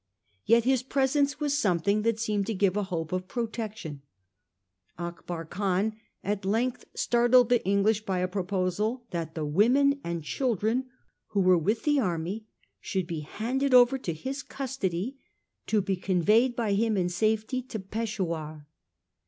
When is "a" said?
2.75-2.81, 8.17-8.27